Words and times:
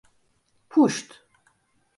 Puşt! 0.69 1.09